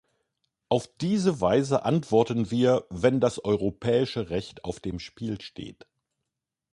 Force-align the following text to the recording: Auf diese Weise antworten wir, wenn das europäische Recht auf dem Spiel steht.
Auf 0.67 0.87
diese 0.99 1.41
Weise 1.41 1.85
antworten 1.85 2.49
wir, 2.49 2.87
wenn 2.89 3.19
das 3.19 3.37
europäische 3.45 4.31
Recht 4.31 4.65
auf 4.65 4.79
dem 4.79 4.97
Spiel 4.97 5.39
steht. 5.41 5.85